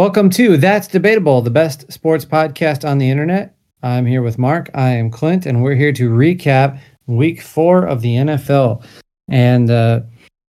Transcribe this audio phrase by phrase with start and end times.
[0.00, 3.54] Welcome to That's Debatable, the best sports podcast on the internet.
[3.82, 4.70] I'm here with Mark.
[4.72, 8.82] I am Clint, and we're here to recap week four of the NFL.
[9.28, 10.00] And, uh,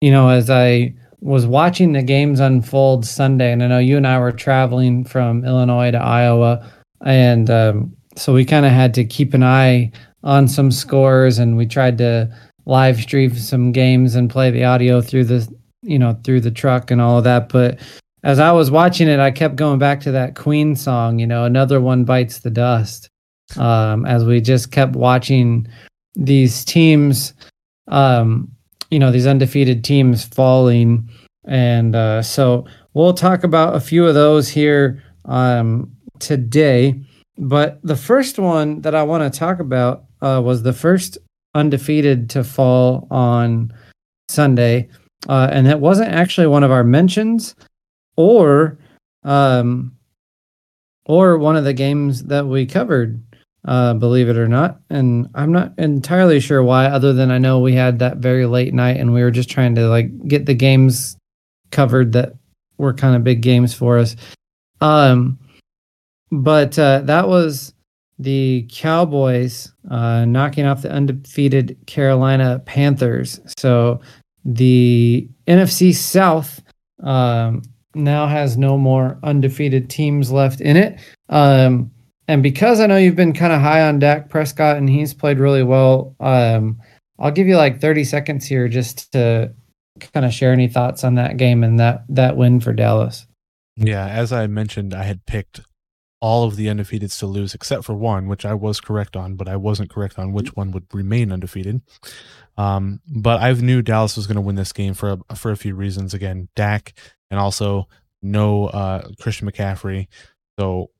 [0.00, 4.04] you know, as I was watching the games unfold Sunday, and I know you and
[4.08, 6.68] I were traveling from Illinois to Iowa,
[7.04, 9.92] and um, so we kind of had to keep an eye
[10.24, 12.28] on some scores, and we tried to
[12.64, 15.48] live stream some games and play the audio through the,
[15.82, 17.48] you know, through the truck and all of that.
[17.48, 17.78] But
[18.26, 21.44] as I was watching it, I kept going back to that Queen song, you know,
[21.44, 23.08] another one bites the dust.
[23.56, 25.68] Um, as we just kept watching
[26.16, 27.34] these teams,
[27.86, 28.50] um,
[28.90, 31.08] you know, these undefeated teams falling.
[31.44, 37.00] And uh, so we'll talk about a few of those here um, today.
[37.38, 41.16] But the first one that I want to talk about uh, was the first
[41.54, 43.72] undefeated to fall on
[44.28, 44.88] Sunday.
[45.28, 47.54] Uh, and that wasn't actually one of our mentions
[48.16, 48.78] or
[49.24, 49.96] um,
[51.04, 53.22] or one of the games that we covered,
[53.64, 54.80] uh, believe it or not.
[54.90, 58.74] And I'm not entirely sure why, other than I know we had that very late
[58.74, 61.16] night and we were just trying to like get the games
[61.70, 62.34] covered that
[62.78, 64.16] were kind of big games for us.
[64.80, 65.38] Um,
[66.30, 67.72] but uh, that was
[68.18, 73.40] the Cowboys uh, knocking off the undefeated Carolina Panthers.
[73.58, 74.00] So
[74.44, 76.62] the NFC South
[77.02, 77.62] um,
[77.96, 81.00] now has no more undefeated teams left in it.
[81.28, 81.90] Um,
[82.28, 85.38] and because I know you've been kind of high on Dak Prescott and he's played
[85.38, 86.80] really well, um,
[87.18, 89.54] I'll give you like 30 seconds here just to
[90.12, 93.26] kind of share any thoughts on that game and that that win for Dallas.
[93.76, 95.60] Yeah, as I mentioned, I had picked
[96.20, 99.48] all of the undefeateds to lose except for one, which I was correct on, but
[99.48, 101.82] I wasn't correct on which one would remain undefeated.
[102.56, 105.56] Um, but I knew Dallas was going to win this game for a, for a
[105.56, 106.14] few reasons.
[106.14, 106.94] Again, Dak
[107.30, 107.88] and also
[108.22, 110.08] no uh, Christian McCaffrey.
[110.58, 110.90] So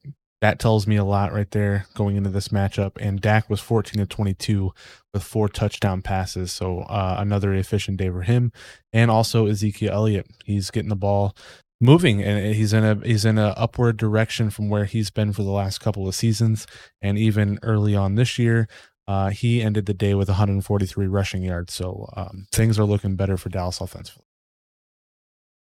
[0.42, 2.92] that tells me a lot right there going into this matchup.
[3.00, 4.72] And Dak was 14 to 22
[5.14, 6.52] with four touchdown passes.
[6.52, 8.52] So uh, another efficient day for him.
[8.92, 10.26] And also Ezekiel Elliott.
[10.44, 11.34] He's getting the ball
[11.80, 15.42] moving and he's in a he's in a upward direction from where he's been for
[15.42, 16.66] the last couple of seasons
[17.02, 18.66] and even early on this year
[19.08, 23.36] uh, he ended the day with 143 rushing yards so um, things are looking better
[23.36, 24.26] for dallas offensively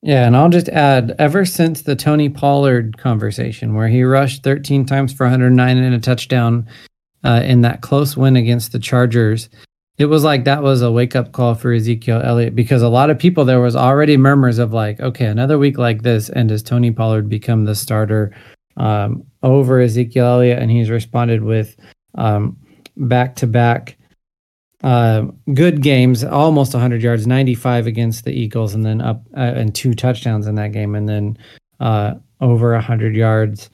[0.03, 4.85] yeah, and I'll just add ever since the Tony Pollard conversation where he rushed 13
[4.85, 6.67] times for 109 and a touchdown
[7.23, 9.49] uh, in that close win against the Chargers,
[9.99, 13.11] it was like that was a wake up call for Ezekiel Elliott because a lot
[13.11, 16.63] of people there was already murmurs of like, okay, another week like this, and does
[16.63, 18.35] Tony Pollard become the starter
[18.77, 20.57] um, over Ezekiel Elliott?
[20.57, 21.75] And he's responded with
[22.95, 23.97] back to back
[24.81, 29.93] good games, almost 100 yards, 95 against the Eagles, and then up uh, and two
[29.93, 31.37] touchdowns in that game, and then
[31.79, 33.69] uh, over 100 yards,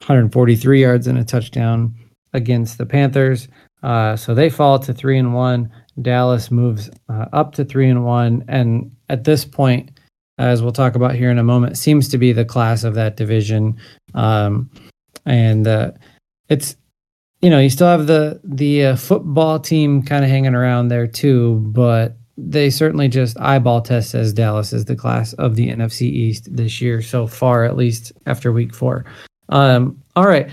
[0.00, 1.94] 143 yards and a touchdown
[2.32, 3.48] against the Panthers.
[3.82, 5.70] Uh, so they fall to three and one.
[6.02, 9.98] Dallas moves uh, up to three and one, and at this point,
[10.38, 13.16] as we'll talk about here in a moment, seems to be the class of that
[13.16, 13.76] division.
[14.14, 14.70] Um,
[15.24, 15.92] and uh,
[16.48, 16.76] it's
[17.40, 21.06] you know, you still have the the uh, football team kind of hanging around there
[21.06, 26.02] too, but they certainly just eyeball test as Dallas is the class of the NFC
[26.02, 29.04] East this year so far, at least after week four.
[29.48, 30.50] Um, all right.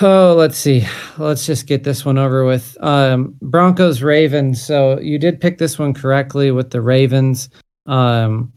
[0.00, 0.84] Oh, let's see.
[1.18, 2.76] Let's just get this one over with.
[2.80, 4.64] Um, Broncos Ravens.
[4.64, 7.48] So you did pick this one correctly with the Ravens.
[7.86, 8.52] Um,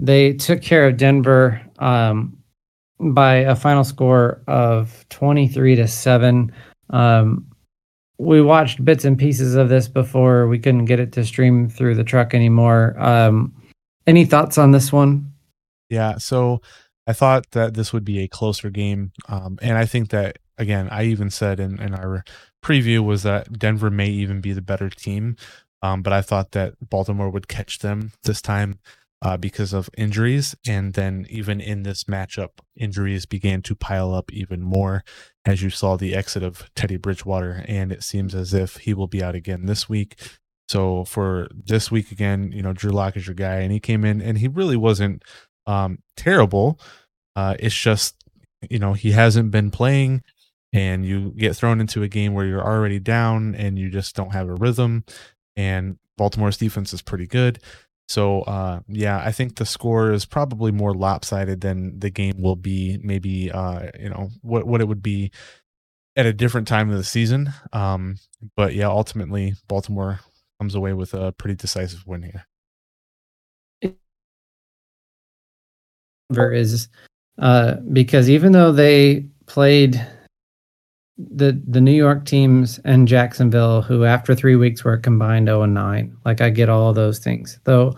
[0.00, 1.60] they took care of Denver.
[1.80, 2.36] Um,
[2.98, 6.52] by a final score of 23 to 7.
[6.90, 7.46] Um,
[8.18, 11.94] we watched bits and pieces of this before we couldn't get it to stream through
[11.94, 12.98] the truck anymore.
[12.98, 13.54] Um,
[14.06, 15.32] any thoughts on this one?
[15.90, 16.62] Yeah, so
[17.06, 19.12] I thought that this would be a closer game.
[19.28, 22.24] Um, and I think that, again, I even said in, in our
[22.64, 25.36] preview was that Denver may even be the better team.
[25.82, 28.78] Um, but I thought that Baltimore would catch them this time
[29.22, 30.54] uh, because of injuries.
[30.66, 35.04] And then, even in this matchup, injuries began to pile up even more
[35.44, 37.64] as you saw the exit of Teddy Bridgewater.
[37.66, 40.20] And it seems as if he will be out again this week.
[40.68, 43.56] So, for this week again, you know, Drew Lock is your guy.
[43.56, 45.22] And he came in and he really wasn't
[45.66, 46.80] um, terrible.
[47.34, 48.16] Uh, it's just,
[48.68, 50.22] you know, he hasn't been playing.
[50.72, 54.32] And you get thrown into a game where you're already down and you just don't
[54.32, 55.04] have a rhythm.
[55.56, 57.60] And Baltimore's defense is pretty good.
[58.08, 62.56] So uh, yeah, I think the score is probably more lopsided than the game will
[62.56, 62.98] be.
[63.02, 65.32] Maybe uh, you know what what it would be
[66.16, 67.52] at a different time of the season.
[67.72, 68.16] Um,
[68.56, 70.20] but yeah, ultimately Baltimore
[70.60, 72.46] comes away with a pretty decisive win here.
[76.30, 76.88] Is
[77.38, 80.04] uh, because even though they played
[81.18, 85.74] the the New York teams and Jacksonville, who after three weeks were combined 0 and
[85.74, 87.58] 9, like I get all those things.
[87.64, 87.96] Though,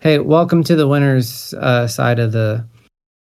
[0.00, 2.66] hey, welcome to the winners uh, side of the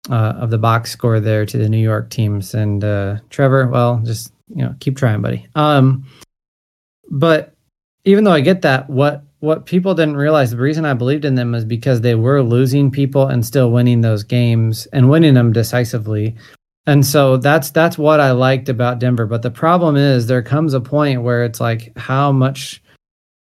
[0.08, 2.54] uh, of the box score there to the New York teams.
[2.54, 5.46] And uh, Trevor, well, just you know, keep trying, buddy.
[5.54, 6.06] Um,
[7.10, 7.54] but
[8.04, 11.34] even though I get that, what what people didn't realize, the reason I believed in
[11.34, 15.52] them is because they were losing people and still winning those games and winning them
[15.52, 16.36] decisively.
[16.90, 19.24] And so that's that's what I liked about Denver.
[19.24, 22.82] But the problem is there comes a point where it's like how much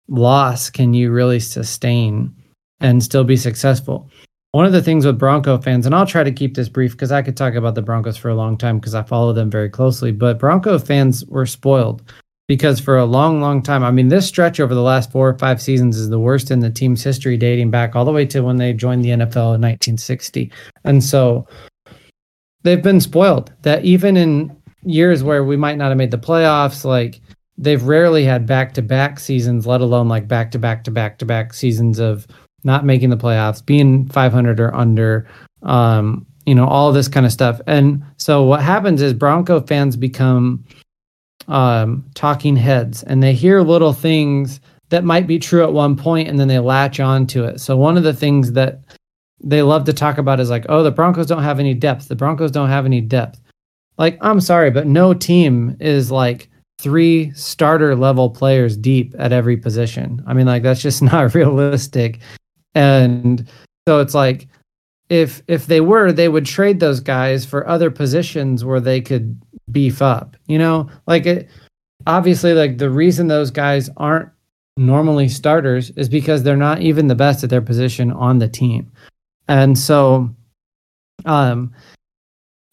[0.07, 2.31] loss can you really sustain
[2.79, 4.07] and still be successful?
[4.51, 7.11] One of the things with Bronco fans, and I'll try to keep this brief because
[7.11, 9.67] I could talk about the Broncos for a long time because I follow them very
[9.67, 12.03] closely, but Bronco fans were spoiled
[12.47, 15.39] because for a long, long time, I mean, this stretch over the last four or
[15.39, 18.41] five seasons is the worst in the team's history, dating back all the way to
[18.41, 20.51] when they joined the NFL in 1960.
[20.83, 21.47] And so
[22.63, 26.83] they've been spoiled that even in years where we might not have made the playoffs,
[26.83, 27.21] like
[27.57, 31.17] they've rarely had back to back seasons, let alone like back to back to back
[31.19, 32.27] to back seasons of
[32.63, 35.27] not making the playoffs, being 500 or under,
[35.63, 37.59] um, you know, all this kind of stuff.
[37.67, 40.63] And so what happens is Bronco fans become
[41.47, 46.29] um, talking heads and they hear little things that might be true at one point
[46.29, 47.59] and then they latch on to it.
[47.59, 48.79] So one of the things that
[49.43, 52.07] they love to talk about is like, oh, the Broncos don't have any depth.
[52.07, 53.39] The Broncos don't have any depth.
[53.97, 56.49] Like, I'm sorry, but no team is like
[56.79, 60.23] three starter level players deep at every position.
[60.25, 62.19] I mean, like that's just not realistic.
[62.75, 63.47] And
[63.87, 64.47] so it's like
[65.09, 69.39] if if they were, they would trade those guys for other positions where they could
[69.71, 70.35] beef up.
[70.47, 71.49] You know, like it
[72.07, 74.29] obviously like the reason those guys aren't
[74.75, 78.91] normally starters is because they're not even the best at their position on the team.
[79.47, 80.29] And so
[81.25, 81.73] um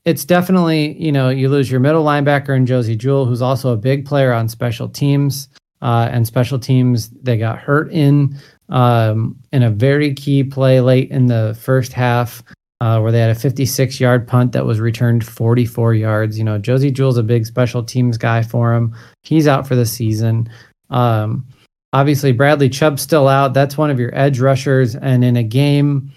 [0.06, 3.76] it's definitely, you know, you lose your middle linebacker in Josey Jewell, who's also a
[3.76, 5.48] big player on special teams.
[5.82, 8.38] Uh, and special teams they got hurt in
[8.68, 12.42] um, in a very key play late in the first half
[12.80, 16.38] uh, where they had a 56 yard punt that was returned 44 yards.
[16.38, 18.94] You know, Josey Jewell's a big special teams guy for him.
[19.22, 20.50] He's out for the season.
[20.88, 21.46] Um,
[21.92, 23.54] obviously, Bradley Chubb's still out.
[23.54, 24.96] That's one of your edge rushers.
[24.96, 26.10] And in a game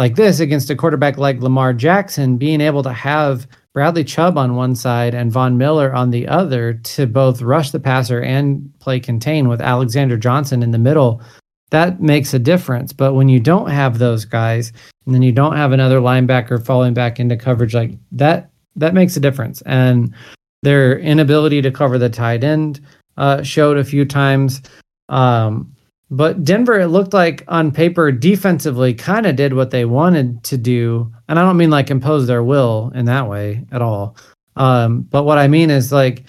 [0.00, 4.56] like this against a quarterback like Lamar Jackson, being able to have Bradley Chubb on
[4.56, 8.98] one side and Von Miller on the other to both rush the passer and play
[8.98, 11.22] contain with Alexander Johnson in the middle
[11.70, 12.94] that makes a difference.
[12.94, 14.72] But when you don't have those guys,
[15.04, 19.18] and then you don't have another linebacker falling back into coverage like that, that makes
[19.18, 19.60] a difference.
[19.66, 20.14] And
[20.62, 22.80] their inability to cover the tight end
[23.18, 24.62] uh, showed a few times.
[25.10, 25.76] Um,
[26.10, 30.58] but Denver, it looked like on paper, defensively, kind of did what they wanted to
[30.58, 31.12] do.
[31.28, 34.16] And I don't mean like impose their will in that way at all.
[34.56, 36.24] Um, but what I mean is like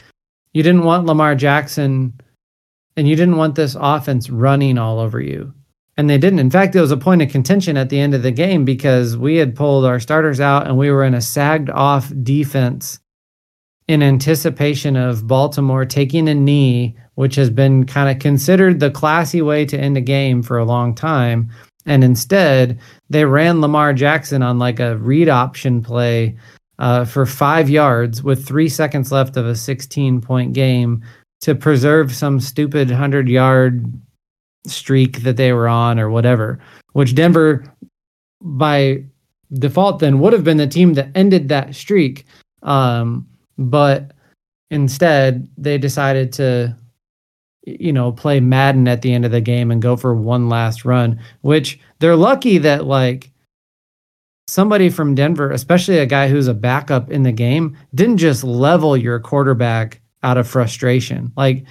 [0.53, 2.13] you didn't want Lamar Jackson
[2.95, 5.53] and you didn't want this offense running all over you.
[5.97, 6.39] And they didn't.
[6.39, 9.17] In fact, it was a point of contention at the end of the game because
[9.17, 12.99] we had pulled our starters out and we were in a sagged off defense
[13.87, 19.43] in anticipation of Baltimore taking a knee, which has been kind of considered the classy
[19.43, 21.47] way to end a game for a long time.
[21.85, 22.79] And instead,
[23.11, 26.35] they ran Lamar Jackson on like a read option play
[26.79, 31.03] uh, for five yards with three seconds left of a 16 point game
[31.41, 33.85] to preserve some stupid 100 yard
[34.65, 36.57] streak that they were on or whatever,
[36.93, 37.63] which Denver
[38.41, 39.03] by
[39.53, 42.25] default then would have been the team that ended that streak.
[42.63, 43.27] Um,
[43.59, 44.11] but
[44.71, 46.75] instead, they decided to,
[47.63, 50.85] you know, play Madden at the end of the game and go for one last
[50.85, 53.31] run, which they're lucky that, like,
[54.47, 58.97] somebody from Denver, especially a guy who's a backup in the game, didn't just level
[58.97, 61.31] your quarterback out of frustration.
[61.37, 61.65] Like,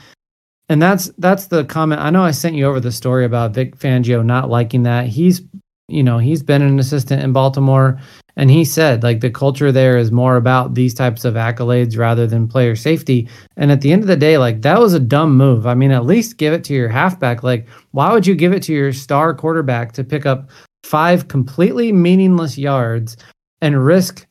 [0.68, 2.00] and that's that's the comment.
[2.00, 5.06] I know I sent you over the story about Vic Fangio not liking that.
[5.06, 5.42] He's,
[5.88, 7.98] you know, he's been an assistant in Baltimore,
[8.40, 12.26] and he said like the culture there is more about these types of accolades rather
[12.26, 13.28] than player safety.
[13.56, 15.66] And at the end of the day, like that was a dumb move.
[15.66, 17.42] I mean, at least give it to your halfback.
[17.42, 20.50] Like, why would you give it to your star quarterback to pick up
[20.82, 23.16] five completely meaningless yards
[23.60, 24.26] and risk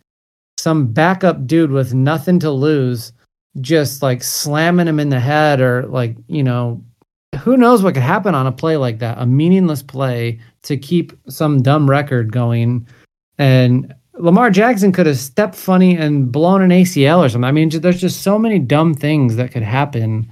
[0.57, 3.13] some backup dude with nothing to lose?
[3.61, 6.83] just like slamming him in the head or like, you know,
[7.39, 11.13] who knows what could happen on a play like that, a meaningless play to keep
[11.27, 12.87] some dumb record going.
[13.37, 17.47] And Lamar Jackson could have stepped funny and blown an ACL or something.
[17.47, 20.29] I mean, there's just so many dumb things that could happen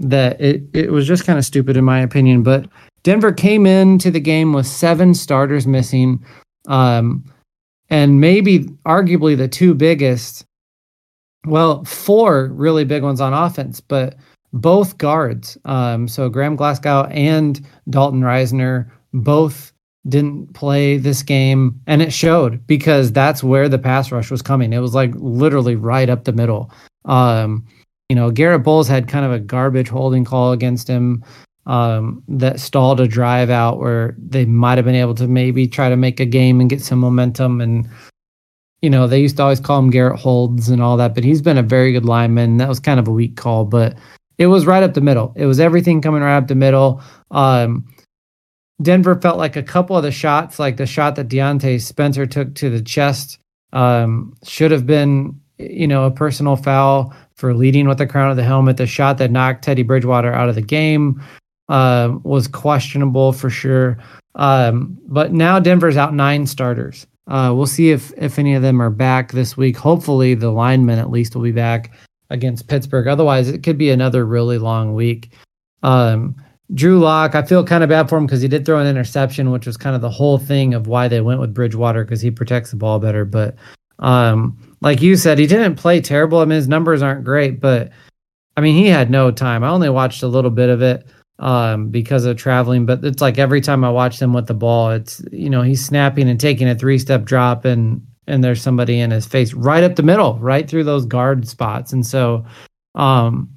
[0.00, 2.42] that it, it was just kind of stupid in my opinion.
[2.42, 2.66] But
[3.02, 6.24] Denver came into the game with seven starters missing.
[6.68, 7.24] Um,
[7.90, 10.44] and maybe arguably the two biggest,
[11.46, 14.16] well, four really big ones on offense, but
[14.52, 15.58] both guards.
[15.64, 19.72] Um, so Graham Glasgow and Dalton Risner both
[20.06, 24.72] didn't play this game, and it showed because that's where the pass rush was coming.
[24.72, 26.70] It was like literally right up the middle.
[27.04, 27.66] Um,
[28.08, 31.22] you know, Garrett Bolles had kind of a garbage holding call against him
[31.66, 35.90] um, that stalled a drive out where they might have been able to maybe try
[35.90, 37.60] to make a game and get some momentum.
[37.60, 37.86] And,
[38.80, 41.42] you know, they used to always call him Garrett Holds and all that, but he's
[41.42, 42.56] been a very good lineman.
[42.56, 43.98] That was kind of a weak call, but
[44.38, 45.34] it was right up the middle.
[45.36, 47.02] It was everything coming right up the middle.
[47.30, 47.84] Um,
[48.80, 52.54] Denver felt like a couple of the shots, like the shot that Diontae Spencer took
[52.54, 53.38] to the chest,
[53.72, 58.36] um, should have been, you know, a personal foul for leading with the crown of
[58.36, 58.76] the helmet.
[58.76, 61.22] The shot that knocked Teddy Bridgewater out of the game
[61.68, 63.98] uh, was questionable for sure.
[64.36, 67.06] Um, but now Denver's out nine starters.
[67.26, 69.76] Uh, we'll see if if any of them are back this week.
[69.76, 71.92] Hopefully, the linemen at least will be back
[72.30, 73.06] against Pittsburgh.
[73.06, 75.32] Otherwise, it could be another really long week.
[75.82, 76.36] Um,
[76.74, 79.50] Drew Lock, I feel kind of bad for him because he did throw an interception,
[79.50, 82.30] which was kind of the whole thing of why they went with Bridgewater because he
[82.30, 83.24] protects the ball better.
[83.24, 83.56] But
[84.00, 86.40] um, like you said, he didn't play terrible.
[86.40, 87.90] I mean, his numbers aren't great, but
[88.56, 89.64] I mean, he had no time.
[89.64, 91.06] I only watched a little bit of it
[91.38, 92.86] um, because of traveling.
[92.86, 95.84] But it's like every time I watch him with the ball, it's you know he's
[95.84, 99.84] snapping and taking a three step drop, and and there's somebody in his face right
[99.84, 101.92] up the middle, right through those guard spots.
[101.92, 102.44] And so,
[102.94, 103.48] um,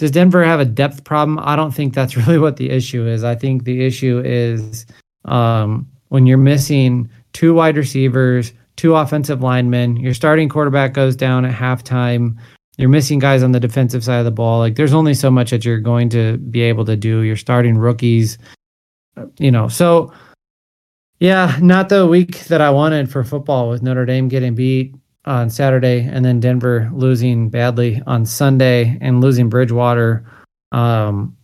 [0.00, 1.38] does Denver have a depth problem?
[1.42, 3.22] I don't think that's really what the issue is.
[3.22, 4.86] I think the issue is
[5.26, 11.44] um, when you're missing two wide receivers, two offensive linemen, your starting quarterback goes down
[11.44, 12.36] at halftime
[12.80, 14.58] you're missing guys on the defensive side of the ball.
[14.58, 17.20] Like there's only so much that you're going to be able to do.
[17.20, 18.38] You're starting rookies,
[19.38, 19.68] you know.
[19.68, 20.14] So
[21.18, 25.50] yeah, not the week that I wanted for football with Notre Dame getting beat on
[25.50, 30.24] Saturday and then Denver losing badly on Sunday and losing Bridgewater.
[30.72, 31.36] Um,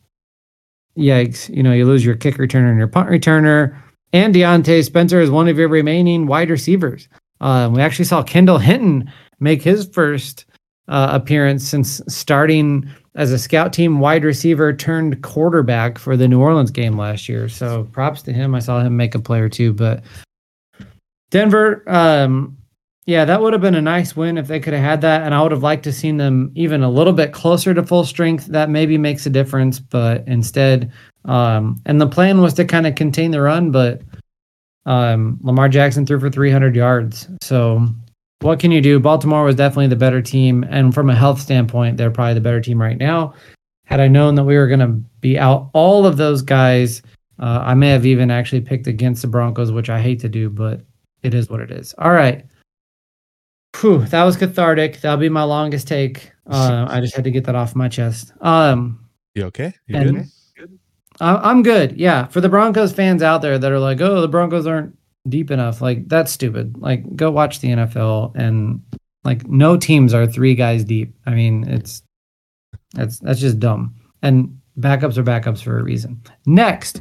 [0.97, 1.55] yikes!
[1.55, 3.77] You know, you lose your kick returner and your punt returner,
[4.13, 7.09] and Diontae Spencer is one of your remaining wide receivers.
[7.41, 10.47] Um, we actually saw Kendall Hinton make his first
[10.89, 16.41] uh, appearance since starting as a scout team wide receiver turned quarterback for the New
[16.41, 17.49] Orleans game last year.
[17.49, 18.55] So props to him.
[18.55, 20.03] I saw him make a play or two, but
[21.31, 22.56] Denver, um,
[23.07, 25.23] yeah, that would have been a nice win if they could have had that.
[25.23, 28.05] And I would have liked to seen them even a little bit closer to full
[28.05, 28.47] strength.
[28.47, 30.93] That maybe makes a difference, but instead,
[31.25, 34.03] um, and the plan was to kind of contain the run, but
[34.87, 37.29] um, Lamar Jackson threw for 300 yards.
[37.43, 37.87] So
[38.41, 38.99] what can you do?
[38.99, 42.61] Baltimore was definitely the better team, and from a health standpoint, they're probably the better
[42.61, 43.35] team right now.
[43.85, 47.03] Had I known that we were going to be out all of those guys,
[47.39, 50.51] uh, I may have even actually picked against the Broncos, which I hate to do,
[50.51, 50.81] but
[51.23, 51.95] it is what it is.
[51.99, 52.45] All right.
[53.81, 55.01] Whew, that was cathartic.
[55.01, 56.33] That'll be my longest take.
[56.47, 58.33] Uh, I just had to get that off my chest.
[58.41, 59.75] Um, you okay?
[59.87, 60.29] You good?
[61.21, 61.99] I'm good.
[61.99, 62.27] Yeah.
[62.27, 64.97] For the Broncos fans out there that are like, oh, the Broncos aren't
[65.29, 65.81] deep enough.
[65.81, 66.77] Like that's stupid.
[66.79, 68.83] Like go watch the NFL and
[69.25, 71.15] like no teams are three guys deep.
[71.27, 72.03] I mean, it's
[72.93, 73.95] that's that's just dumb.
[74.23, 76.23] And backups are backups for a reason.
[76.47, 77.01] Next.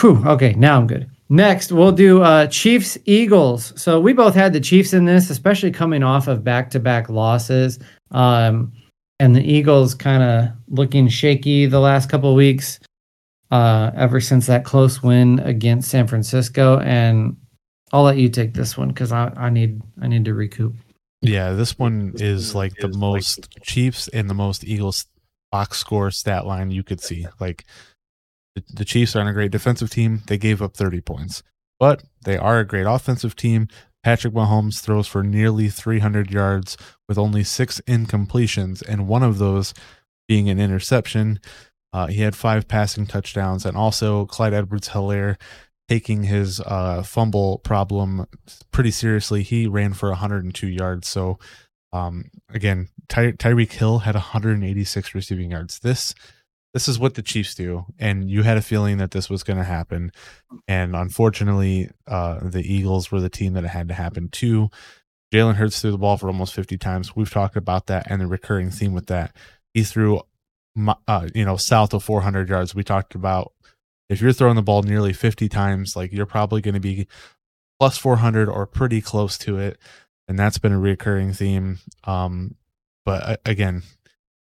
[0.00, 1.10] Whew, okay, now I'm good.
[1.28, 3.72] Next, we'll do uh, Chiefs Eagles.
[3.80, 7.08] So we both had the Chiefs in this, especially coming off of back to back
[7.08, 7.78] losses.
[8.10, 8.72] Um,
[9.18, 12.78] and the Eagles kind of looking shaky the last couple weeks
[13.50, 16.78] uh, ever since that close win against San Francisco.
[16.80, 17.36] And
[17.92, 20.74] I'll let you take this one because I, I need I need to recoup.
[21.22, 25.06] Yeah, this one is like the most Chiefs and the most Eagles
[25.50, 27.26] box score stat line you could see.
[27.40, 27.64] Like
[28.54, 31.42] the, Chiefs aren't a great defensive team; they gave up 30 points,
[31.78, 33.68] but they are a great offensive team.
[34.02, 36.76] Patrick Mahomes throws for nearly 300 yards
[37.08, 39.72] with only six incompletions, and one of those
[40.28, 41.40] being an interception.
[41.92, 45.36] Uh, he had five passing touchdowns, and also Clyde Edwards-Helaire
[45.88, 48.26] taking his uh, fumble problem
[48.72, 49.42] pretty seriously.
[49.42, 51.08] He ran for 102 yards.
[51.08, 51.38] So,
[51.92, 55.78] um, again, Ty- Tyreek Hill had 186 receiving yards.
[55.78, 56.14] This
[56.74, 59.58] this is what the Chiefs do, and you had a feeling that this was going
[59.58, 60.12] to happen.
[60.68, 64.68] And unfortunately, uh, the Eagles were the team that it had to happen to.
[65.32, 67.16] Jalen Hurts threw the ball for almost 50 times.
[67.16, 69.34] We've talked about that and the recurring theme with that.
[69.72, 70.20] He threw
[71.06, 72.74] uh, you know, south of 400 yards.
[72.74, 73.52] We talked about
[74.08, 77.06] if you're throwing the ball nearly 50 times, like you're probably going to be
[77.78, 79.78] plus 400 or pretty close to it.
[80.26, 81.78] And that's been a recurring theme.
[82.04, 82.56] Um,
[83.04, 83.82] but uh, again,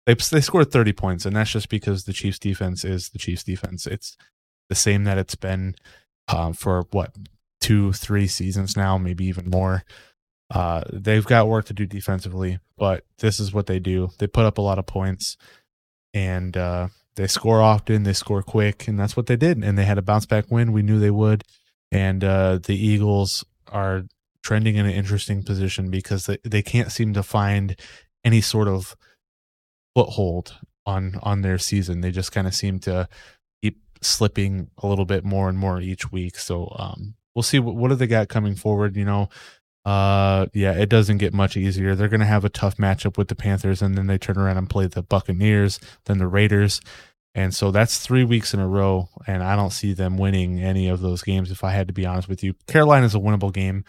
[0.05, 3.43] they they scored 30 points, and that's just because the Chiefs defense is the Chiefs
[3.43, 3.85] defense.
[3.85, 4.17] It's
[4.69, 5.75] the same that it's been
[6.27, 7.15] uh, for what
[7.59, 9.83] two, three seasons now, maybe even more.
[10.49, 14.09] Uh, they've got work to do defensively, but this is what they do.
[14.17, 15.37] They put up a lot of points,
[16.13, 18.03] and uh, they score often.
[18.03, 19.63] They score quick, and that's what they did.
[19.63, 20.73] And they had a bounce back win.
[20.73, 21.43] We knew they would.
[21.91, 24.03] And uh, the Eagles are
[24.43, 27.79] trending in an interesting position because they, they can't seem to find
[28.23, 28.95] any sort of
[29.95, 32.01] foothold on on their season.
[32.01, 33.07] They just kind of seem to
[33.61, 36.37] keep slipping a little bit more and more each week.
[36.37, 38.95] So um, we'll see what, what do they got coming forward.
[38.95, 39.29] You know,
[39.85, 41.95] uh, yeah, it doesn't get much easier.
[41.95, 44.57] They're going to have a tough matchup with the Panthers, and then they turn around
[44.57, 46.81] and play the Buccaneers, then the Raiders.
[47.33, 50.89] And so that's three weeks in a row, and I don't see them winning any
[50.89, 51.49] of those games.
[51.49, 53.85] If I had to be honest with you, Carolina is a winnable game,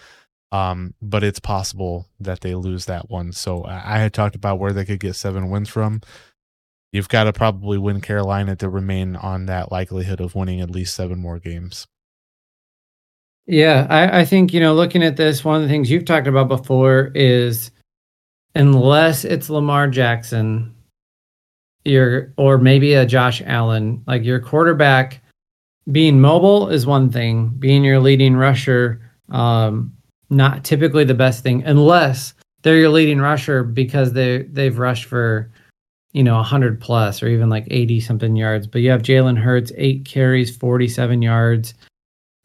[0.53, 3.33] um, but it's possible that they lose that one.
[3.33, 6.03] So I had talked about where they could get seven wins from.
[6.93, 10.95] You've got to probably win Carolina to remain on that likelihood of winning at least
[10.95, 11.87] seven more games.
[13.47, 16.27] Yeah, I, I think, you know, looking at this, one of the things you've talked
[16.29, 17.71] about before is
[18.55, 20.75] unless it's Lamar Jackson,
[21.85, 25.25] your or maybe a Josh Allen, like your quarterback
[25.91, 29.93] being mobile is one thing, being your leading rusher, um,
[30.33, 35.51] not typically the best thing, unless they're your leading rusher because they they've rushed for
[36.13, 38.67] you know 100 plus or even like 80 something yards.
[38.67, 41.75] But you have Jalen Hurts, eight carries, 47 yards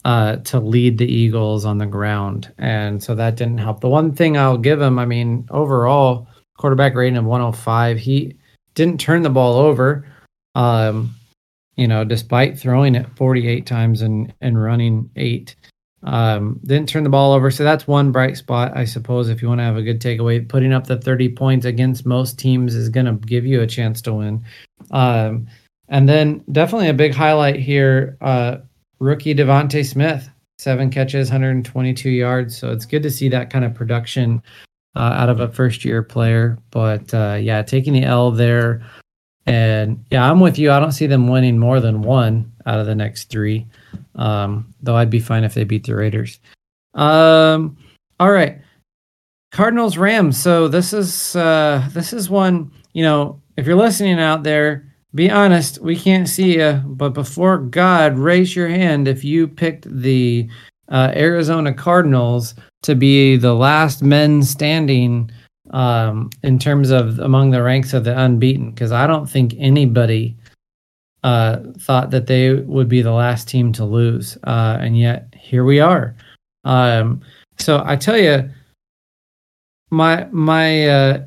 [0.05, 2.53] uh, to lead the Eagles on the ground.
[2.57, 3.81] And so that didn't help.
[3.81, 6.27] The one thing I'll give him, I mean, overall,
[6.57, 8.35] quarterback rating of 105, he
[8.73, 10.07] didn't turn the ball over.
[10.55, 11.13] Um,
[11.75, 15.55] you know, despite throwing it 48 times and, and running eight,
[16.07, 17.51] um, didn't turn the ball over.
[17.51, 20.47] So that's one bright spot, I suppose, if you want to have a good takeaway.
[20.47, 24.01] Putting up the 30 points against most teams is going to give you a chance
[24.03, 24.41] to win.
[24.91, 25.47] Um,
[25.89, 28.17] and then definitely a big highlight here.
[28.21, 28.59] Uh,
[28.99, 32.57] rookie DeVonta Smith, seven catches, 122 yards.
[32.57, 34.41] So it's good to see that kind of production
[34.95, 36.57] uh, out of a first year player.
[36.71, 38.81] But uh, yeah, taking the L there.
[39.45, 40.71] And yeah, I'm with you.
[40.71, 43.67] I don't see them winning more than one out of the next three.
[44.15, 46.39] Um, though I'd be fine if they beat the Raiders.
[46.93, 47.77] Um,
[48.19, 48.59] all right.
[49.51, 50.37] Cardinals Rams.
[50.37, 55.29] So this is uh, this is one, you know, if you're listening out there, be
[55.31, 60.47] honest, we can't see you, but before God, raise your hand if you picked the
[60.89, 65.31] uh, Arizona Cardinals to be the last men standing
[65.71, 70.35] um, in terms of among the ranks of the unbeaten, because I don't think anybody
[71.27, 75.65] uh, thought that they would be the last team to lose, uh, and yet here
[75.65, 76.15] we are.
[76.63, 77.19] Um,
[77.57, 78.49] so I tell you,
[79.91, 81.25] my my uh,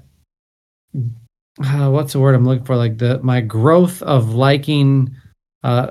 [1.62, 2.76] uh, what's the word I'm looking for?
[2.76, 5.14] Like the my growth of liking
[5.64, 5.90] uh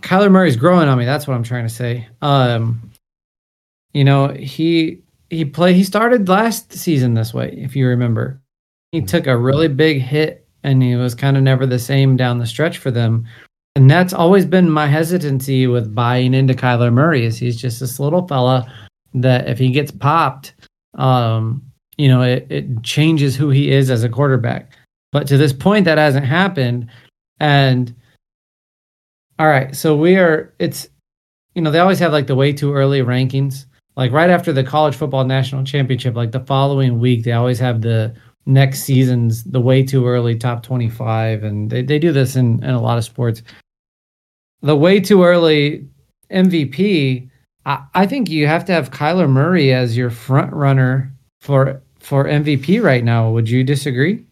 [0.00, 1.04] Kyler Murray's growing on me.
[1.04, 2.08] That's what I'm trying to say.
[2.22, 2.92] Um,
[3.92, 8.40] you know, he he played he started last season this way, if you remember.
[8.90, 9.06] He mm-hmm.
[9.06, 12.46] took a really big hit and he was kind of never the same down the
[12.46, 13.26] stretch for them.
[13.76, 18.00] And that's always been my hesitancy with buying into Kyler Murray is he's just this
[18.00, 18.72] little fella
[19.12, 20.54] that if he gets popped,
[20.94, 21.62] um,
[21.98, 24.72] you know, it, it changes who he is as a quarterback.
[25.12, 26.88] But to this point, that hasn't happened.
[27.40, 27.94] And
[29.38, 30.88] all right, so we are, it's,
[31.54, 33.66] you know, they always have like the way too early rankings.
[33.96, 37.80] Like right after the college football national championship, like the following week, they always have
[37.80, 38.14] the
[38.46, 41.44] next season's the way too early top 25.
[41.44, 43.42] And they, they do this in, in a lot of sports.
[44.62, 45.88] The way too early
[46.30, 47.28] MVP,
[47.66, 52.24] I, I think you have to have Kyler Murray as your front runner for for
[52.24, 53.30] MVP right now.
[53.30, 54.24] Would you disagree?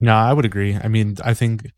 [0.00, 0.76] No, I would agree.
[0.82, 1.72] I mean, I think, again,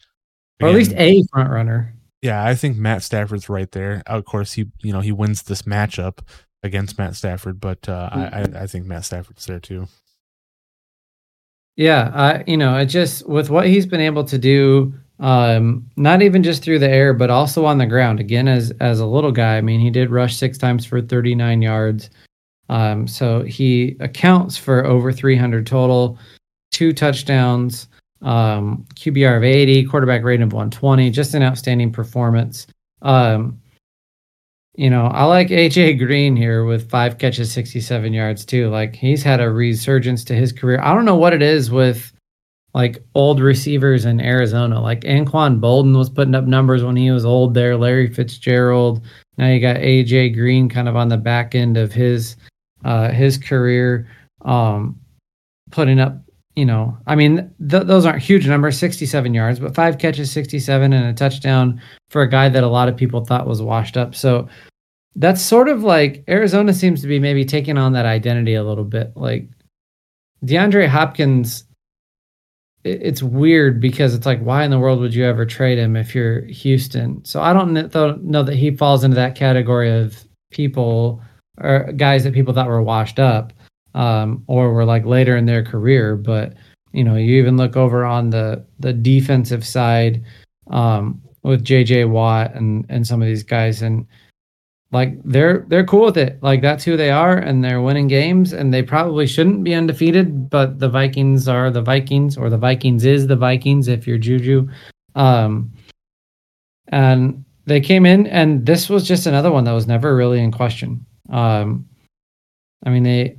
[0.60, 1.94] or at least a front runner.
[2.22, 4.02] Yeah, I think Matt Stafford's right there.
[4.06, 6.18] Of course, he you know he wins this matchup
[6.62, 8.56] against Matt Stafford, but uh, mm-hmm.
[8.56, 9.86] I I think Matt Stafford's there too.
[11.76, 16.22] Yeah, I you know it just with what he's been able to do, um, not
[16.22, 18.18] even just through the air, but also on the ground.
[18.20, 21.62] Again, as as a little guy, I mean, he did rush six times for 39
[21.62, 22.10] yards.
[22.68, 26.18] Um, so he accounts for over 300 total,
[26.72, 27.86] two touchdowns
[28.22, 32.66] um, QBR of 80, quarterback rating of 120, just an outstanding performance.
[33.02, 33.60] Um,
[34.76, 38.68] you know, I like AJ Green here with five catches, 67 yards too.
[38.68, 40.80] Like he's had a resurgence to his career.
[40.82, 42.12] I don't know what it is with
[42.74, 44.78] like old receivers in Arizona.
[44.78, 47.74] Like Anquan Boldin was putting up numbers when he was old there.
[47.74, 49.02] Larry Fitzgerald.
[49.38, 52.36] Now you got AJ Green kind of on the back end of his
[52.84, 54.08] uh, his career,
[54.42, 55.00] um,
[55.70, 56.18] putting up
[56.56, 60.92] you know, I mean, th- those aren't huge numbers, 67 yards, but five catches, 67,
[60.92, 64.14] and a touchdown for a guy that a lot of people thought was washed up.
[64.14, 64.48] So,
[65.16, 68.84] that's sort of like Arizona seems to be maybe taking on that identity a little
[68.84, 69.12] bit.
[69.16, 69.48] Like
[70.44, 71.64] DeAndre Hopkins,
[72.84, 76.14] it's weird because it's like, why in the world would you ever trade him if
[76.14, 77.24] you're Houston?
[77.24, 81.22] So I don't know that he falls into that category of people
[81.58, 83.52] or guys that people thought were washed up
[83.96, 86.16] um, or were like later in their career.
[86.16, 86.54] But
[86.92, 90.22] you know, you even look over on the the defensive side
[90.68, 94.06] um, with JJ Watt and and some of these guys and
[94.92, 96.38] like they're they're cool with it.
[96.42, 100.48] Like that's who they are, and they're winning games, and they probably shouldn't be undefeated.
[100.48, 104.68] But the Vikings are the Vikings, or the Vikings is the Vikings if you're Juju.
[105.16, 105.72] Um,
[106.88, 110.52] and they came in, and this was just another one that was never really in
[110.52, 111.04] question.
[111.30, 111.88] Um,
[112.84, 113.38] I mean they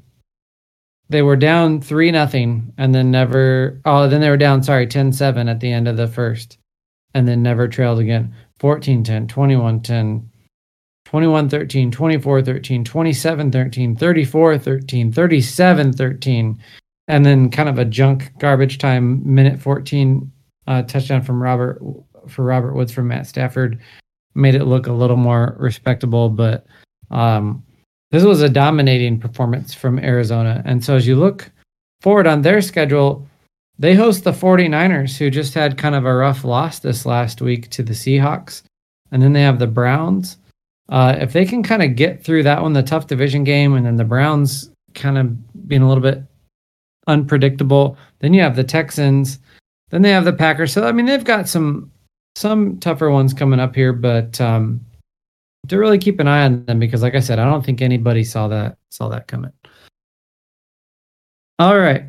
[1.09, 3.79] they were down three nothing, and then never.
[3.85, 4.63] Oh, then they were down.
[4.63, 6.57] Sorry, 10-7 at the end of the first,
[7.13, 8.33] and then never trailed again.
[8.59, 10.27] 14-10, 21-10.
[11.05, 16.63] 21 13, 24 13, 27 13, 34 13, 37 13,
[17.07, 20.29] and then kind of a junk garbage time minute 14
[20.67, 21.81] uh, touchdown from Robert
[22.27, 23.79] for Robert Woods from Matt Stafford
[24.35, 26.29] made it look a little more respectable.
[26.29, 26.65] But
[27.09, 27.63] um,
[28.11, 30.61] this was a dominating performance from Arizona.
[30.65, 31.49] And so as you look
[32.01, 33.27] forward on their schedule,
[33.79, 37.69] they host the 49ers, who just had kind of a rough loss this last week
[37.71, 38.63] to the Seahawks.
[39.11, 40.37] And then they have the Browns
[40.89, 43.85] uh, if they can kind of get through that one, the tough division game, and
[43.85, 46.23] then the Browns kind of being a little bit
[47.07, 49.39] unpredictable, then you have the Texans,
[49.89, 50.71] then they have the Packers.
[50.71, 51.91] So I mean, they've got some
[52.35, 54.79] some tougher ones coming up here, but um,
[55.67, 58.23] to really keep an eye on them because, like I said, I don't think anybody
[58.23, 59.51] saw that saw that coming.
[61.59, 62.05] All right,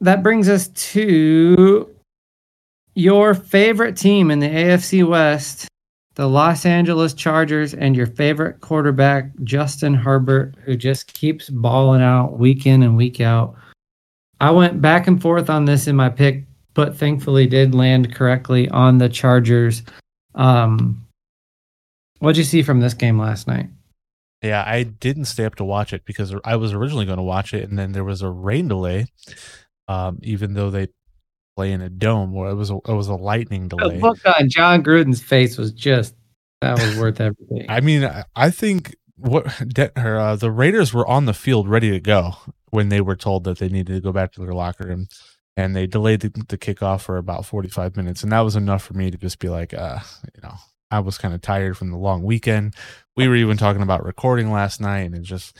[0.00, 1.88] that brings us to
[2.94, 5.68] your favorite team in the AFC West
[6.16, 12.38] the Los Angeles Chargers and your favorite quarterback, Justin Herbert, who just keeps balling out
[12.38, 13.54] week in and week out.
[14.40, 18.66] I went back and forth on this in my pick, but thankfully did land correctly
[18.70, 19.82] on the Chargers.
[20.34, 21.05] Um,
[22.18, 23.68] what'd you see from this game last night?
[24.42, 27.54] Yeah, I didn't stay up to watch it because I was originally going to watch
[27.54, 29.06] it, and then there was a rain delay.
[29.88, 30.88] Um, even though they
[31.56, 33.98] play in a dome where it was a, it was a lightning delay.
[33.98, 36.14] The look on Jon Gruden's face was just
[36.60, 37.66] that was worth everything.
[37.68, 39.46] I mean, I think what
[39.96, 42.34] uh, the Raiders were on the field ready to go
[42.70, 45.08] when they were told that they needed to go back to their locker room,
[45.56, 48.82] and they delayed the, the kickoff for about forty five minutes, and that was enough
[48.82, 49.98] for me to just be like, uh,
[50.34, 50.54] you know,
[50.90, 52.74] I was kind of tired from the long weekend.
[53.16, 55.56] We were even talking about recording last night, and it just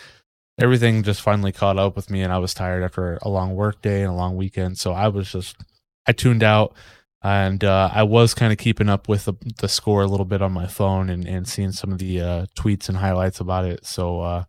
[0.58, 3.82] everything just finally caught up with me, and I was tired after a long work
[3.82, 5.56] day and a long weekend, so I was just
[6.06, 6.74] I tuned out
[7.22, 10.42] and uh, I was kind of keeping up with the, the, score a little bit
[10.42, 13.84] on my phone and, and seeing some of the uh, tweets and highlights about it.
[13.84, 14.44] So, uh,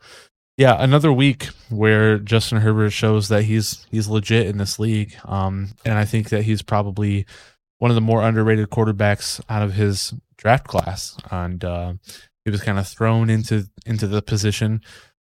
[0.58, 5.70] yeah, another week where Justin Herbert shows that he's he's legit in this league, um,
[5.86, 7.26] and I think that he's probably
[7.80, 11.94] one of the more underrated quarterbacks out of his draft class, and uh,
[12.46, 14.82] he was kind of thrown into into the position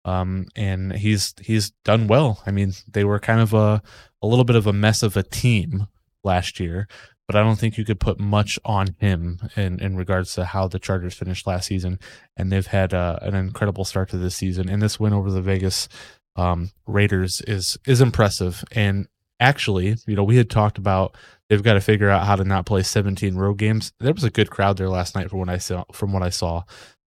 [0.05, 2.41] um, and he's he's done well.
[2.45, 3.81] I mean, they were kind of a
[4.21, 5.87] a little bit of a mess of a team
[6.23, 6.87] last year,
[7.27, 10.67] but I don't think you could put much on him in, in regards to how
[10.67, 11.99] the Chargers finished last season.
[12.37, 14.69] And they've had uh, an incredible start to this season.
[14.69, 15.87] And this win over the Vegas
[16.35, 18.63] um, Raiders is is impressive.
[18.71, 19.07] And
[19.39, 21.15] actually, you know, we had talked about
[21.49, 23.93] they've got to figure out how to not play 17 road games.
[23.99, 25.83] There was a good crowd there last night from what I saw.
[25.91, 26.63] From what I saw,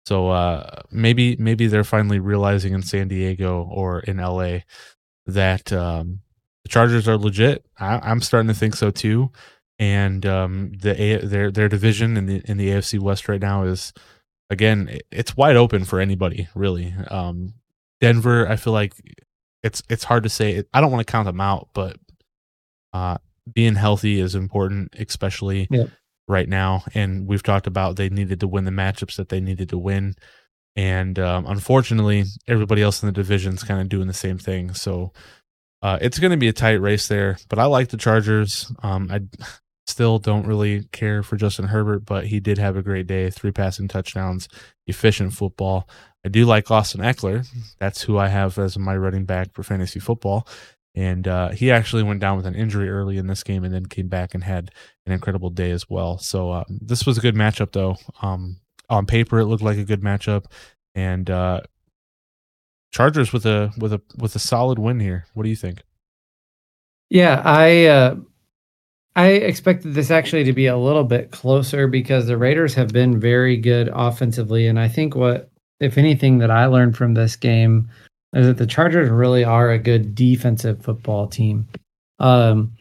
[0.05, 4.59] so uh, maybe maybe they're finally realizing in San Diego or in LA
[5.27, 6.21] that um,
[6.63, 7.65] the Chargers are legit.
[7.79, 9.31] I, am starting to think so too.
[9.77, 13.63] And um, the A, their their division in the in the AFC West right now
[13.63, 13.93] is
[14.49, 16.93] again it's wide open for anybody really.
[17.09, 17.53] Um,
[17.99, 18.93] Denver, I feel like
[19.63, 20.63] it's it's hard to say.
[20.73, 21.97] I don't want to count them out, but
[22.93, 23.17] uh,
[23.51, 25.85] being healthy is important, especially yeah.
[26.27, 26.83] right now.
[26.93, 30.15] And we've talked about they needed to win the matchups that they needed to win.
[30.75, 34.73] And um, unfortunately, everybody else in the division is kind of doing the same thing.
[34.73, 35.11] So
[35.81, 38.71] uh, it's going to be a tight race there, but I like the Chargers.
[38.83, 39.21] Um, I
[39.87, 43.29] still don't really care for Justin Herbert, but he did have a great day.
[43.29, 44.47] Three passing touchdowns,
[44.87, 45.89] efficient football.
[46.23, 47.47] I do like Austin Ekeler.
[47.79, 50.47] That's who I have as my running back for fantasy football.
[50.93, 53.85] And uh, he actually went down with an injury early in this game and then
[53.85, 54.71] came back and had
[55.05, 56.17] an incredible day as well.
[56.17, 57.95] So uh, this was a good matchup, though.
[58.21, 58.57] Um,
[58.89, 60.45] on paper, it looked like a good matchup.
[60.93, 61.61] And uh,
[62.91, 65.25] Chargers with a with a with a solid win here.
[65.33, 65.83] What do you think?
[67.09, 68.15] Yeah, I uh
[69.15, 73.19] I expected this actually to be a little bit closer because the Raiders have been
[73.19, 74.67] very good offensively.
[74.67, 75.49] And I think what,
[75.79, 77.89] if anything, that I learned from this game
[78.33, 81.67] is that the Chargers really are a good defensive football team.
[82.19, 82.71] Um,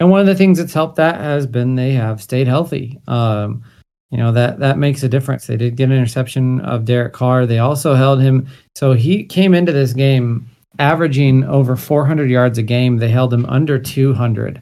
[0.00, 3.00] and one of the things that's helped that has been they have stayed healthy.
[3.06, 3.62] Um,
[4.10, 5.46] you know that that makes a difference.
[5.46, 7.46] They did get an interception of Derek Carr.
[7.46, 12.62] They also held him, so he came into this game averaging over 400 yards a
[12.62, 12.98] game.
[12.98, 14.60] They held him under 200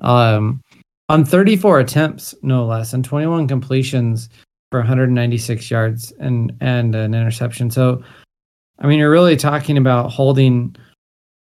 [0.00, 0.62] um,
[1.08, 4.28] on 34 attempts, no less, and 21 completions
[4.70, 7.70] for 196 yards and and an interception.
[7.70, 8.02] So,
[8.78, 10.76] I mean, you're really talking about holding.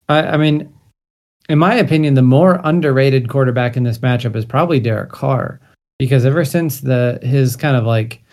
[0.10, 0.71] I, I mean,
[1.49, 5.60] in my opinion, the more underrated quarterback in this matchup is probably Derek Carr
[5.99, 8.23] because ever since the his kind of like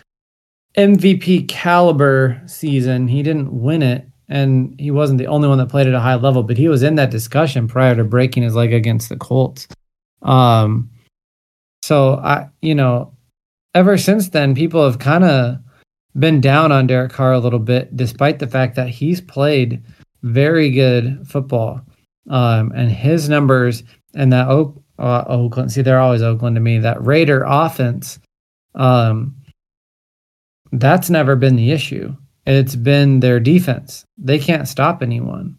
[0.77, 5.87] MVP caliber season, he didn't win it and he wasn't the only one that played
[5.87, 8.73] at a high level, but he was in that discussion prior to breaking his leg
[8.73, 9.67] against the Colts.
[10.21, 10.89] Um
[11.81, 13.13] so I you know,
[13.73, 15.57] ever since then people have kind of
[16.17, 19.83] been down on Derek Carr a little bit despite the fact that he's played
[20.23, 21.81] very good football.
[22.29, 24.47] Um and his numbers and that
[24.99, 25.71] uh, Oakland.
[25.71, 26.79] See, they're always Oakland to me.
[26.79, 28.19] That Raider offense,
[28.75, 29.35] um,
[30.71, 32.15] that's never been the issue.
[32.45, 34.05] It's been their defense.
[34.17, 35.57] They can't stop anyone,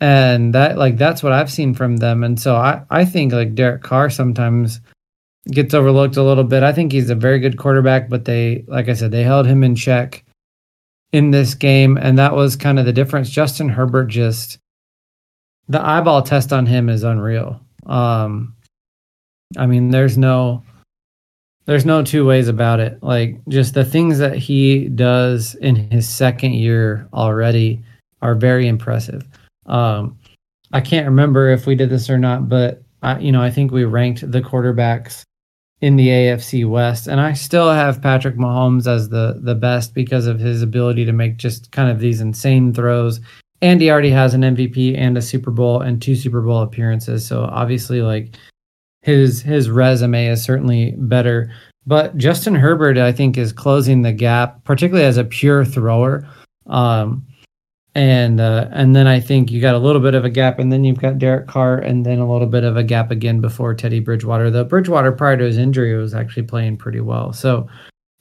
[0.00, 2.22] and that like that's what I've seen from them.
[2.22, 4.80] And so I I think like Derek Carr sometimes
[5.50, 6.62] gets overlooked a little bit.
[6.62, 9.64] I think he's a very good quarterback, but they like I said they held him
[9.64, 10.24] in check
[11.12, 13.30] in this game, and that was kind of the difference.
[13.30, 14.58] Justin Herbert just
[15.68, 17.60] the eyeball test on him is unreal.
[17.86, 18.54] Um,
[19.56, 20.62] I mean, there's no
[21.66, 23.02] there's no two ways about it.
[23.02, 27.82] Like just the things that he does in his second year already
[28.22, 29.26] are very impressive.
[29.66, 30.18] Um,
[30.72, 33.70] I can't remember if we did this or not, but I, you know, I think
[33.70, 35.24] we ranked the quarterbacks
[35.80, 40.26] in the AFC West, and I still have Patrick Mahomes as the the best because
[40.26, 43.20] of his ability to make just kind of these insane throws.
[43.60, 47.26] And he already has an MVP and a Super Bowl and two Super Bowl appearances.
[47.26, 48.36] So obviously, like
[49.02, 51.52] his his resume is certainly better.
[51.86, 56.28] But Justin Herbert, I think, is closing the gap, particularly as a pure thrower.
[56.66, 57.26] Um,
[57.98, 60.70] and uh, and then I think you got a little bit of a gap, and
[60.70, 63.74] then you've got Derek Carr, and then a little bit of a gap again before
[63.74, 64.50] Teddy Bridgewater.
[64.50, 67.32] The Bridgewater, prior to his injury, was actually playing pretty well.
[67.32, 67.66] So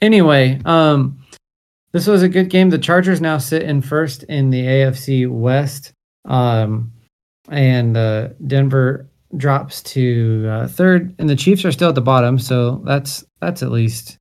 [0.01, 1.23] anyway, um,
[1.91, 2.71] this was a good game.
[2.71, 5.93] The Chargers now sit in first in the AFC West,
[6.25, 6.91] um,
[7.47, 12.39] and uh, Denver drops to uh, third, and the Chiefs are still at the bottom.
[12.39, 14.17] So that's that's at least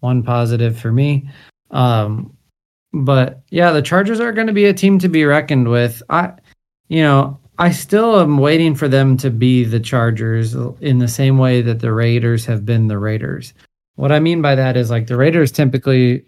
[0.00, 1.30] one positive for me.
[1.70, 2.36] Um,
[2.92, 6.02] but yeah, the Chargers are going to be a team to be reckoned with.
[6.10, 6.32] I,
[6.88, 11.38] you know, I still am waiting for them to be the Chargers in the same
[11.38, 13.54] way that the Raiders have been the Raiders.
[13.96, 16.24] What I mean by that is like the Raiders typically,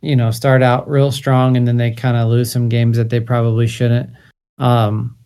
[0.00, 3.10] you know, start out real strong and then they kind of lose some games that
[3.10, 4.10] they probably shouldn't.
[4.58, 5.16] Um,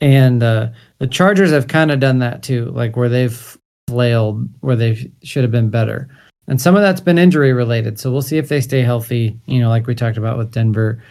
[0.00, 4.76] and uh, the Chargers have kind of done that too, like where they've flailed where
[4.76, 6.08] they should have been better.
[6.48, 7.98] And some of that's been injury related.
[7.98, 11.02] So we'll see if they stay healthy, you know, like we talked about with Denver.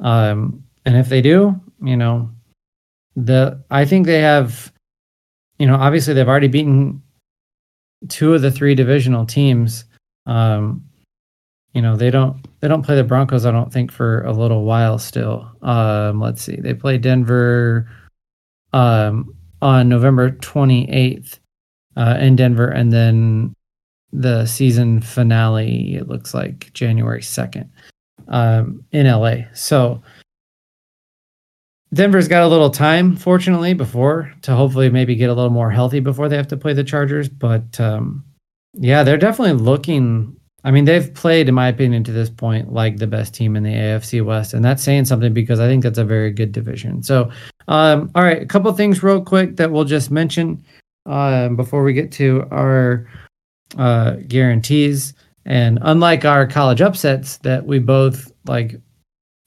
[0.00, 2.30] Um, and if they do, you know,
[3.16, 4.72] the I think they have,
[5.58, 7.02] you know, obviously they've already beaten
[8.08, 9.84] two of the three divisional teams.
[10.26, 10.84] Um,
[11.72, 13.46] you know they don't they don't play the Broncos.
[13.46, 15.50] I don't think for a little while still.
[15.62, 17.88] Um, let's see, they play Denver
[18.72, 21.38] um, on November 28th
[21.96, 23.54] uh, in Denver, and then
[24.12, 27.68] the season finale it looks like January 2nd
[28.28, 29.44] um, in LA.
[29.54, 30.02] So
[31.94, 36.00] Denver's got a little time, fortunately, before to hopefully maybe get a little more healthy
[36.00, 37.28] before they have to play the Chargers.
[37.28, 38.24] But um,
[38.74, 42.98] yeah, they're definitely looking I mean, they've played, in my opinion, to this point, like
[42.98, 45.98] the best team in the AFC West, and that's saying something because I think that's
[45.98, 47.02] a very good division.
[47.02, 47.30] So,
[47.66, 50.64] um, all right, a couple things real quick that we'll just mention
[51.06, 53.08] uh, before we get to our
[53.76, 55.14] uh, guarantees.
[55.44, 58.80] And unlike our college upsets that we both like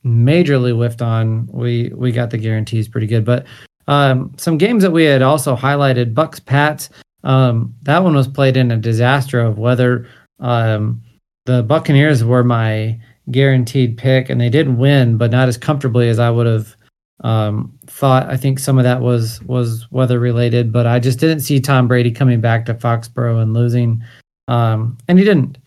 [0.05, 3.25] majorly whiffed on, we we got the guarantees pretty good.
[3.25, 3.45] But
[3.87, 6.89] um, some games that we had also highlighted: Bucks Pats.
[7.23, 10.07] Um, that one was played in a disaster of weather.
[10.39, 11.01] Um,
[11.45, 12.99] the Buccaneers were my
[13.31, 16.74] guaranteed pick, and they did win, but not as comfortably as I would have
[17.21, 18.29] um, thought.
[18.29, 21.87] I think some of that was was weather related, but I just didn't see Tom
[21.87, 24.03] Brady coming back to Foxborough and losing,
[24.47, 25.57] um, and he didn't.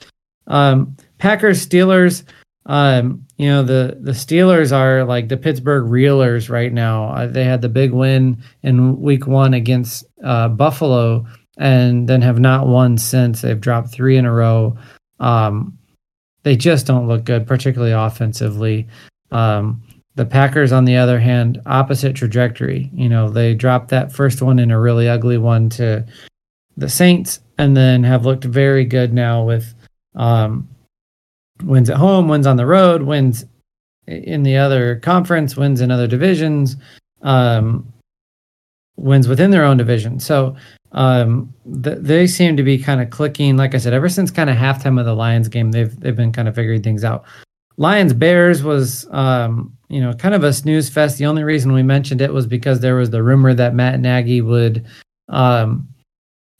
[0.46, 2.24] Um, Packers Steelers.
[2.66, 7.10] um, you know the the Steelers are like the Pittsburgh Reelers right now.
[7.10, 11.24] Uh, they had the big win in Week One against uh, Buffalo,
[11.56, 13.40] and then have not won since.
[13.40, 14.76] They've dropped three in a row.
[15.20, 15.78] Um,
[16.42, 18.86] they just don't look good, particularly offensively.
[19.30, 19.82] Um,
[20.18, 22.90] the Packers, on the other hand, opposite trajectory.
[22.92, 26.04] You know, they dropped that first one in a really ugly one to
[26.76, 29.72] the Saints, and then have looked very good now with
[30.16, 30.68] um,
[31.62, 33.44] wins at home, wins on the road, wins
[34.08, 36.74] in the other conference, wins in other divisions,
[37.22, 37.86] um,
[38.96, 40.18] wins within their own division.
[40.18, 40.56] So
[40.90, 41.54] um,
[41.84, 43.56] th- they seem to be kind of clicking.
[43.56, 46.32] Like I said, ever since kind of halftime of the Lions game, they've they've been
[46.32, 47.24] kind of figuring things out.
[47.78, 51.16] Lions Bears was um, you know kind of a snooze fest.
[51.16, 54.42] The only reason we mentioned it was because there was the rumor that Matt Nagy
[54.42, 54.84] would
[55.28, 55.88] um,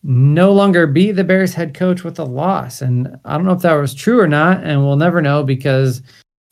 [0.03, 2.81] no longer be the Bears head coach with a loss.
[2.81, 6.03] And I don't know if that was true or not, and we'll never know because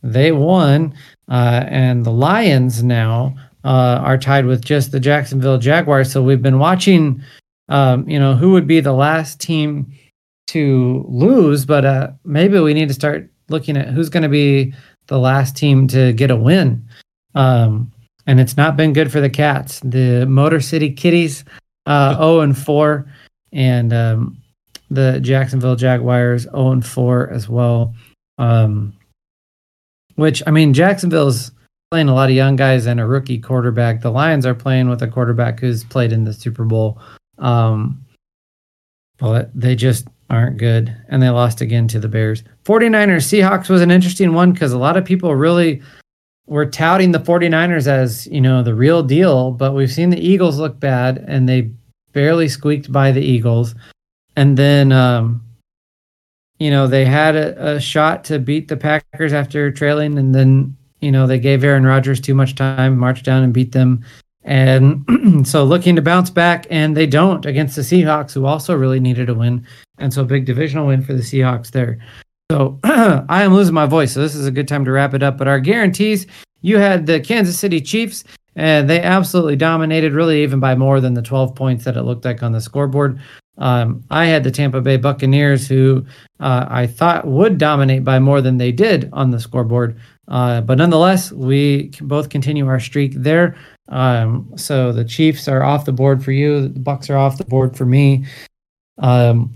[0.03, 0.95] they won.
[1.29, 6.11] Uh, and the Lions now uh, are tied with just the Jacksonville Jaguars.
[6.11, 7.23] So we've been watching,
[7.69, 9.93] um, you know, who would be the last team
[10.49, 14.75] to lose, but uh, maybe we need to start looking at who's going to be
[15.07, 16.87] the last team to get a win.
[17.35, 17.93] Um,
[18.27, 19.81] and it's not been good for the Cats.
[19.81, 21.45] The Motor City Kitties,
[21.87, 23.07] uh, 0 and 4
[23.53, 24.39] and um,
[24.91, 27.95] the Jacksonville Jaguars 0 and 4 as well.
[28.39, 28.93] Um,
[30.17, 31.53] which I mean, Jacksonville's
[31.91, 34.01] playing a lot of young guys and a rookie quarterback.
[34.01, 36.99] The Lions are playing with a quarterback who's played in the Super Bowl.
[37.39, 38.05] Um,
[39.19, 42.43] but they just aren't good and they lost again to the Bears.
[42.65, 45.83] 49ers Seahawks was an interesting one because a lot of people really
[46.47, 50.59] were touting the 49ers as, you know, the real deal, but we've seen the Eagles
[50.59, 51.71] look bad and they
[52.13, 53.75] barely squeaked by the Eagles.
[54.37, 55.43] And then, um,
[56.59, 60.77] you know, they had a, a, shot to beat the Packers after trailing, and then,
[61.01, 64.05] you know, they gave Aaron Rodgers too much time, marched down and beat them.
[64.47, 69.01] And so looking to bounce back, and they don't against the Seahawks, who also really
[69.01, 69.67] needed a win.
[69.99, 71.99] And so big divisional win for the Seahawks there.
[72.51, 74.13] So I am losing my voice.
[74.13, 75.37] So this is a good time to wrap it up.
[75.37, 76.27] But our guarantees
[76.63, 78.25] you had the Kansas City Chiefs
[78.57, 82.25] and they absolutely dominated, really even by more than the 12 points that it looked
[82.25, 83.21] like on the scoreboard.
[83.59, 86.05] Um, I had the Tampa Bay Buccaneers, who
[86.41, 89.99] uh, I thought would dominate by more than they did on the scoreboard.
[90.29, 93.57] Uh, but nonetheless, we both continue our streak there.
[93.89, 96.69] Um, so the Chiefs are off the board for you.
[96.69, 98.27] The Bucs are off the board for me.
[98.99, 99.55] Um,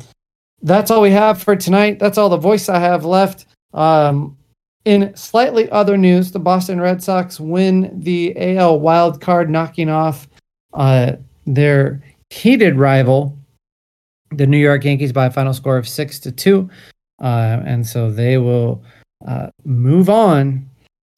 [0.62, 1.98] that's all we have for tonight.
[1.98, 3.46] That's all the voice I have left.
[3.72, 4.36] Um,
[4.84, 10.28] in slightly other news, the Boston Red Sox win the AL wild card, knocking off
[10.74, 11.12] uh,
[11.46, 13.36] their heated rival,
[14.30, 16.70] the New York Yankees, by a final score of six to two,
[17.20, 18.82] uh, and so they will
[19.26, 20.68] uh, move on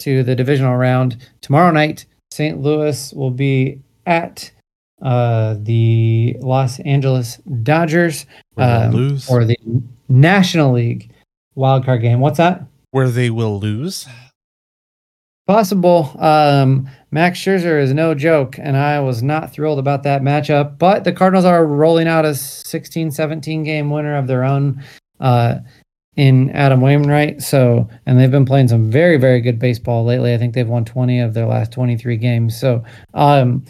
[0.00, 2.04] to the divisional round tomorrow night.
[2.32, 2.60] St.
[2.60, 4.50] Louis will be at
[5.02, 9.56] uh, the Los Angeles Dodgers um, or the
[10.08, 11.12] National League
[11.54, 12.20] wild card game.
[12.20, 12.66] What's that?
[12.92, 14.06] where they will lose?
[15.48, 16.14] Possible.
[16.20, 20.78] Um, Max Scherzer is no joke, and I was not thrilled about that matchup.
[20.78, 24.84] But the Cardinals are rolling out a 16 17 game winner of their own
[25.18, 25.56] uh,
[26.16, 27.42] in Adam Wainwright.
[27.42, 30.34] So, and they've been playing some very, very good baseball lately.
[30.34, 32.58] I think they've won 20 of their last 23 games.
[32.58, 33.64] So, um,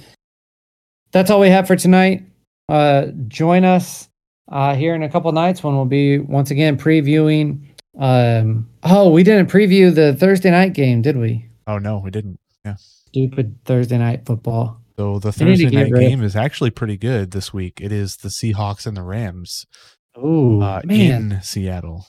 [1.13, 2.25] that's all we have for tonight.
[2.69, 4.09] Uh, join us
[4.51, 9.23] uh, here in a couple nights when we'll be once again previewing um, oh, we
[9.23, 11.49] didn't preview the Thursday night game, did we?
[11.67, 12.39] Oh no, we didn't.
[12.65, 12.77] Yeah.
[12.79, 14.81] Stupid Thursday night football.
[14.99, 17.81] So the Thursday night game is actually pretty good this week.
[17.81, 19.67] It is the Seahawks and the Rams.
[20.15, 22.07] Oh uh, man, in Seattle.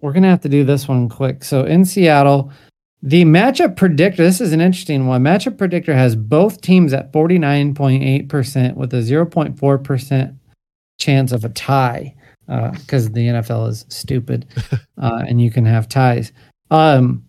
[0.00, 1.44] We're gonna have to do this one quick.
[1.44, 2.52] So in Seattle,
[3.02, 4.22] the matchup predictor.
[4.22, 5.22] This is an interesting one.
[5.22, 9.58] Matchup predictor has both teams at forty nine point eight percent with a zero point
[9.58, 10.34] four percent
[10.98, 12.14] chance of a tie
[12.46, 14.46] because uh, the NFL is stupid,
[15.00, 16.32] uh, and you can have ties.
[16.70, 17.24] Um,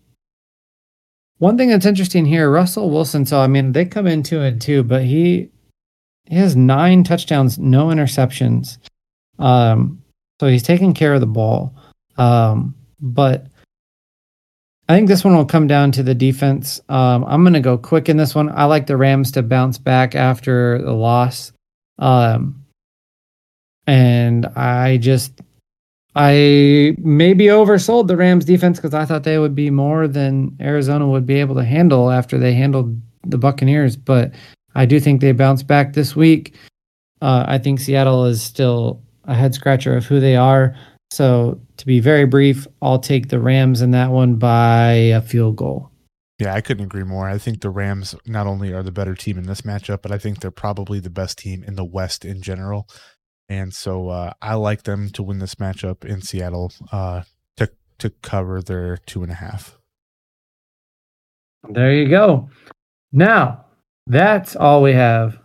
[1.38, 3.24] one thing that's interesting here, Russell Wilson.
[3.24, 5.48] So I mean, they come in two and two, but he
[6.26, 8.78] he has nine touchdowns, no interceptions.
[9.38, 10.02] Um,
[10.40, 11.74] so he's taking care of the ball.
[12.18, 13.46] Um, but
[14.88, 16.80] I think this one will come down to the defense.
[16.88, 18.50] Um, I'm going to go quick in this one.
[18.50, 21.52] I like the Rams to bounce back after the loss.
[21.98, 22.64] Um,
[23.86, 25.40] and I just
[26.14, 31.08] I maybe oversold the Rams defense because I thought they would be more than Arizona
[31.08, 33.96] would be able to handle after they handled the Buccaneers.
[33.96, 34.32] But
[34.74, 36.54] I do think they bounce back this week.
[37.22, 40.76] Uh, I think Seattle is still a head scratcher of who they are.
[41.12, 45.56] So to be very brief, I'll take the Rams in that one by a field
[45.56, 45.90] goal.
[46.38, 47.28] Yeah, I couldn't agree more.
[47.28, 50.16] I think the Rams not only are the better team in this matchup, but I
[50.16, 52.88] think they're probably the best team in the West in general.
[53.46, 57.24] And so uh, I like them to win this matchup in Seattle uh,
[57.58, 59.76] to to cover their two and a half.
[61.68, 62.48] There you go.
[63.12, 63.66] Now
[64.06, 65.41] that's all we have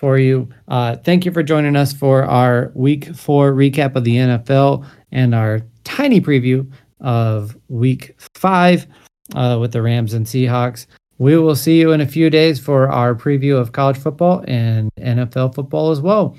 [0.00, 0.48] for you.
[0.66, 5.34] Uh, thank you for joining us for our week four recap of the NFL and
[5.34, 6.66] our tiny preview
[7.00, 8.86] of week five
[9.34, 10.86] uh, with the Rams and Seahawks.
[11.18, 14.90] We will see you in a few days for our preview of college football and
[14.98, 16.34] NFL football as well.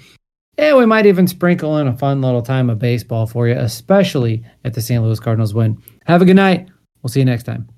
[0.57, 4.43] And we might even sprinkle in a fun little time of baseball for you, especially
[4.64, 5.03] if the St.
[5.03, 5.78] Louis Cardinals win.
[6.07, 6.68] Have a good night.
[7.03, 7.70] We'll see you next time.